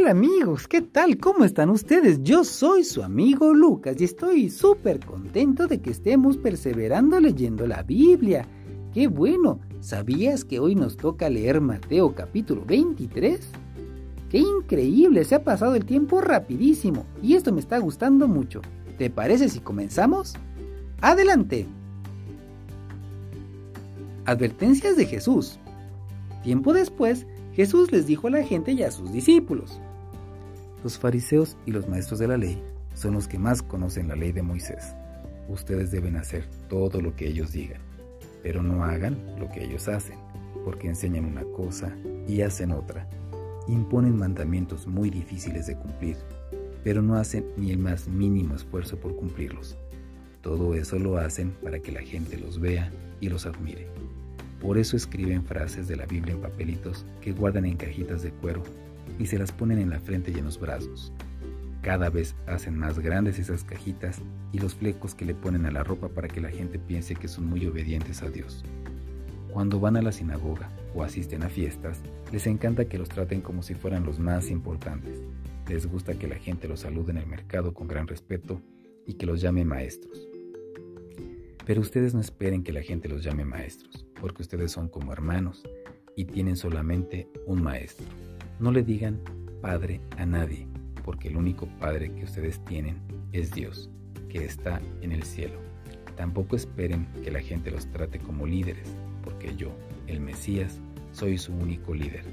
[0.00, 1.18] Hola amigos, ¿qué tal?
[1.18, 2.22] ¿Cómo están ustedes?
[2.22, 7.82] Yo soy su amigo Lucas y estoy súper contento de que estemos perseverando leyendo la
[7.82, 8.46] Biblia.
[8.94, 9.60] ¡Qué bueno!
[9.80, 13.40] ¿Sabías que hoy nos toca leer Mateo capítulo 23?
[14.30, 15.22] ¡Qué increíble!
[15.26, 18.62] Se ha pasado el tiempo rapidísimo y esto me está gustando mucho.
[18.96, 20.34] ¿Te parece si comenzamos?
[21.02, 21.66] ¡Adelante!
[24.24, 25.58] Advertencias de Jesús.
[26.42, 29.78] Tiempo después, Jesús les dijo a la gente y a sus discípulos.
[30.82, 32.62] Los fariseos y los maestros de la ley
[32.94, 34.94] son los que más conocen la ley de Moisés.
[35.46, 37.82] Ustedes deben hacer todo lo que ellos digan,
[38.42, 40.16] pero no hagan lo que ellos hacen,
[40.64, 41.94] porque enseñan una cosa
[42.26, 43.06] y hacen otra.
[43.68, 46.16] Imponen mandamientos muy difíciles de cumplir,
[46.82, 49.76] pero no hacen ni el más mínimo esfuerzo por cumplirlos.
[50.40, 52.90] Todo eso lo hacen para que la gente los vea
[53.20, 53.86] y los admire.
[54.62, 58.62] Por eso escriben frases de la Biblia en papelitos que guardan en cajitas de cuero
[59.18, 61.12] y se las ponen en la frente y en los brazos.
[61.82, 64.20] Cada vez hacen más grandes esas cajitas
[64.52, 67.28] y los flecos que le ponen a la ropa para que la gente piense que
[67.28, 68.64] son muy obedientes a Dios.
[69.50, 72.00] Cuando van a la sinagoga o asisten a fiestas,
[72.32, 75.18] les encanta que los traten como si fueran los más importantes.
[75.68, 78.60] Les gusta que la gente los salude en el mercado con gran respeto
[79.06, 80.28] y que los llame maestros.
[81.66, 85.62] Pero ustedes no esperen que la gente los llame maestros porque ustedes son como hermanos
[86.14, 88.06] y tienen solamente un maestro.
[88.60, 89.18] No le digan
[89.62, 90.66] Padre a nadie,
[91.02, 92.98] porque el único Padre que ustedes tienen
[93.32, 93.88] es Dios,
[94.28, 95.58] que está en el cielo.
[96.14, 98.94] Tampoco esperen que la gente los trate como líderes,
[99.24, 99.70] porque yo,
[100.08, 100.78] el Mesías,
[101.12, 102.24] soy su único líder.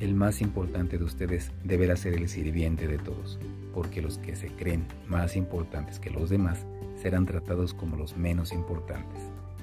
[0.00, 3.38] El más importante de ustedes deberá ser el sirviente de todos,
[3.72, 8.52] porque los que se creen más importantes que los demás serán tratados como los menos
[8.52, 9.20] importantes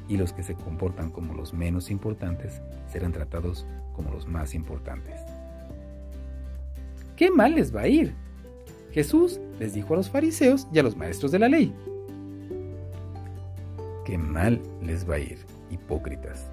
[0.07, 5.19] y los que se comportan como los menos importantes serán tratados como los más importantes.
[7.17, 8.13] ¿Qué mal les va a ir?
[8.91, 11.73] Jesús les dijo a los fariseos y a los maestros de la ley.
[14.05, 15.39] Qué mal les va a ir,
[15.71, 16.45] hipócritas.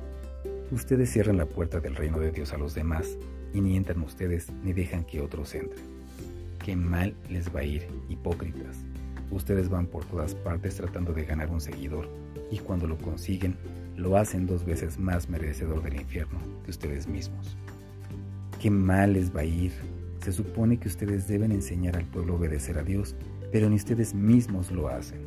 [0.71, 3.19] Ustedes cierran la puerta del reino de Dios a los demás
[3.53, 5.85] y ni entran ustedes ni dejan que otros entren.
[6.65, 8.87] Qué mal les va a ir, hipócritas.
[9.31, 12.09] Ustedes van por todas partes tratando de ganar un seguidor
[12.51, 13.55] y cuando lo consiguen,
[13.97, 17.55] lo hacen dos veces más merecedor del infierno que ustedes mismos.
[18.63, 19.73] Qué mal les va a ir.
[20.25, 23.15] Se supone que ustedes deben enseñar al pueblo a obedecer a Dios,
[23.53, 25.21] pero ni ustedes mismos lo hacen.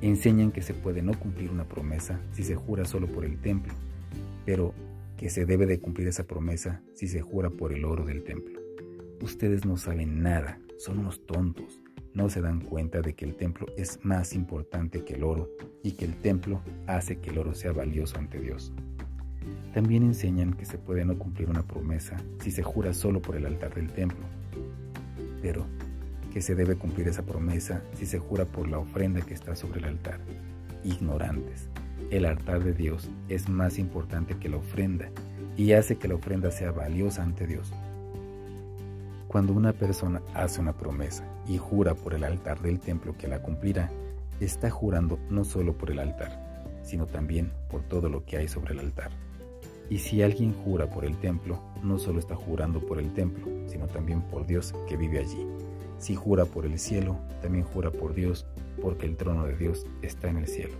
[0.00, 3.72] Enseñan que se puede no cumplir una promesa si se jura solo por el templo,
[4.44, 4.74] pero
[5.16, 8.60] que se debe de cumplir esa promesa si se jura por el oro del templo.
[9.22, 11.80] Ustedes no saben nada, son unos tontos
[12.12, 15.50] no se dan cuenta de que el templo es más importante que el oro
[15.82, 18.72] y que el templo hace que el oro sea valioso ante Dios.
[19.72, 23.46] También enseñan que se puede no cumplir una promesa si se jura solo por el
[23.46, 24.24] altar del templo,
[25.42, 25.66] pero
[26.32, 29.80] que se debe cumplir esa promesa si se jura por la ofrenda que está sobre
[29.80, 30.20] el altar.
[30.82, 31.68] Ignorantes.
[32.10, 35.08] El altar de Dios es más importante que la ofrenda
[35.56, 37.72] y hace que la ofrenda sea valiosa ante Dios.
[39.28, 43.42] Cuando una persona hace una promesa y jura por el altar del templo que la
[43.42, 43.90] cumplirá,
[44.40, 48.74] está jurando no solo por el altar, sino también por todo lo que hay sobre
[48.74, 49.10] el altar.
[49.90, 53.86] Y si alguien jura por el templo, no solo está jurando por el templo, sino
[53.86, 55.46] también por Dios que vive allí.
[55.98, 58.46] Si jura por el cielo, también jura por Dios,
[58.80, 60.74] porque el trono de Dios está en el cielo.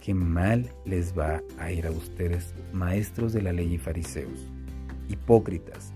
[0.00, 4.50] Qué mal les va a ir a ustedes, maestros de la ley y fariseos,
[5.08, 5.92] hipócritas,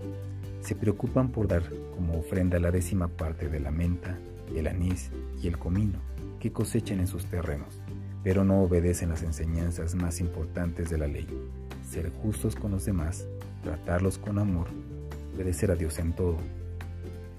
[0.61, 1.63] se preocupan por dar
[1.95, 4.17] como ofrenda la décima parte de la menta,
[4.55, 5.99] el anís y el comino
[6.39, 7.81] que cosechan en sus terrenos,
[8.23, 11.27] pero no obedecen las enseñanzas más importantes de la ley,
[11.93, 13.27] ser justos con los demás,
[13.63, 14.67] tratarlos con amor,
[15.35, 16.37] obedecer a Dios en todo.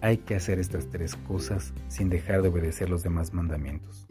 [0.01, 4.07] Hay que hacer estas tres cosas sin dejar de obedecer los demás mandamientos.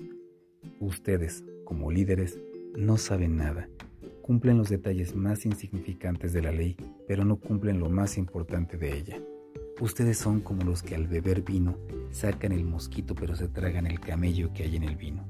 [0.80, 2.40] Ustedes, como líderes,
[2.76, 3.68] no saben nada
[4.24, 6.78] cumplen los detalles más insignificantes de la ley,
[7.08, 9.22] pero no cumplen lo más importante de ella.
[9.82, 11.78] Ustedes son como los que al beber vino
[12.12, 15.26] sacan el mosquito pero se tragan el camello que hay en el vino.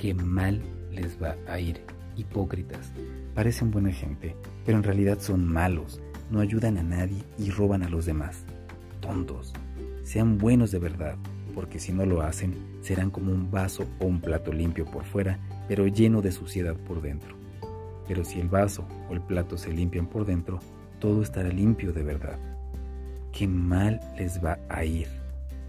[0.00, 1.82] Qué mal les va a ir,
[2.16, 2.90] hipócritas.
[3.34, 6.00] Parecen buena gente, pero en realidad son malos,
[6.30, 8.44] no ayudan a nadie y roban a los demás.
[9.00, 9.52] Tontos.
[10.04, 11.16] Sean buenos de verdad,
[11.52, 15.40] porque si no lo hacen, serán como un vaso o un plato limpio por fuera,
[15.66, 17.34] pero lleno de suciedad por dentro.
[18.06, 20.60] Pero si el vaso o el plato se limpian por dentro,
[21.00, 22.38] todo estará limpio de verdad.
[23.32, 25.08] Qué mal les va a ir.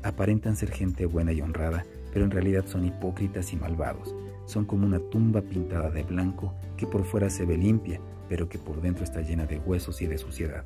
[0.04, 1.84] Aparentan ser gente buena y honrada,
[2.14, 4.14] pero en realidad son hipócritas y malvados.
[4.46, 8.00] Son como una tumba pintada de blanco que por fuera se ve limpia,
[8.30, 10.64] pero que por dentro está llena de huesos y de suciedad.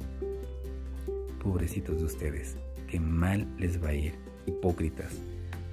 [1.43, 4.13] Pobrecitos de ustedes, qué mal les va a ir,
[4.45, 5.19] hipócritas.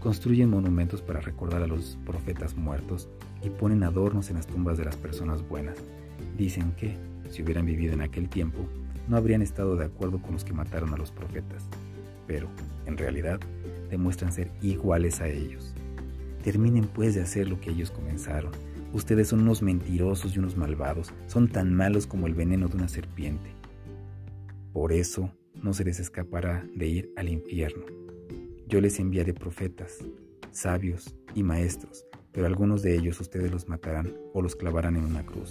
[0.01, 3.09] Construyen monumentos para recordar a los profetas muertos
[3.43, 5.77] y ponen adornos en las tumbas de las personas buenas.
[6.37, 6.97] Dicen que,
[7.31, 8.61] si hubieran vivido en aquel tiempo,
[9.09, 11.65] no habrían estado de acuerdo con los que mataron a los profetas,
[12.27, 12.49] pero,
[12.87, 13.41] en realidad,
[13.91, 15.75] demuestran ser iguales a ellos.
[16.47, 18.53] Terminen pues de hacer lo que ellos comenzaron.
[18.93, 22.87] Ustedes son unos mentirosos y unos malvados, son tan malos como el veneno de una
[22.87, 23.51] serpiente.
[24.73, 27.85] Por eso no se les escapará de ir al infierno.
[28.69, 29.99] Yo les enviaré profetas,
[30.53, 35.27] sabios y maestros, pero algunos de ellos ustedes los matarán o los clavarán en una
[35.27, 35.51] cruz.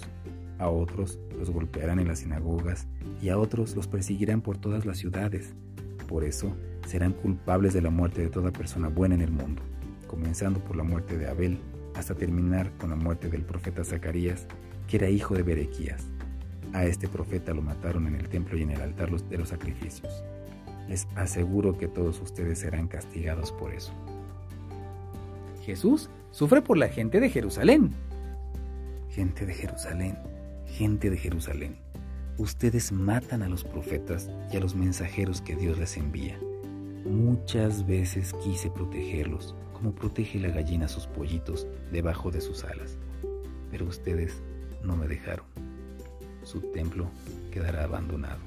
[0.58, 2.88] A otros los golpearán en las sinagogas
[3.20, 5.52] y a otros los perseguirán por todas las ciudades.
[6.08, 6.56] Por eso
[6.86, 9.60] serán culpables de la muerte de toda persona buena en el mundo,
[10.06, 11.58] comenzando por la muerte de Abel
[11.94, 14.46] hasta terminar con la muerte del profeta Zacarías,
[14.86, 16.04] que era hijo de Berequías.
[16.72, 20.22] A este profeta lo mataron en el templo y en el altar de los sacrificios.
[20.88, 23.92] Les aseguro que todos ustedes serán castigados por eso.
[25.64, 27.90] Jesús sufre por la gente de Jerusalén.
[29.10, 30.18] Gente de Jerusalén,
[30.66, 31.76] gente de Jerusalén,
[32.38, 36.38] ustedes matan a los profetas y a los mensajeros que Dios les envía.
[37.04, 42.96] Muchas veces quise protegerlos, como protege la gallina a sus pollitos debajo de sus alas,
[43.70, 44.40] pero ustedes
[44.82, 45.44] no me dejaron.
[46.44, 47.10] Su templo
[47.50, 48.40] quedará abandonado.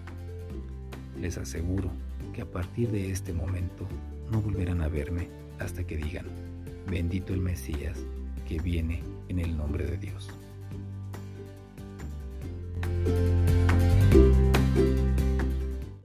[1.21, 1.91] Les aseguro
[2.33, 3.87] que a partir de este momento
[4.31, 5.27] no volverán a verme
[5.59, 6.25] hasta que digan,
[6.89, 7.99] bendito el Mesías
[8.47, 10.31] que viene en el nombre de Dios.